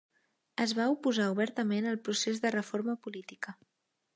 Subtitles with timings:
[0.63, 3.55] Es va oposar obertament al procés de reforma política.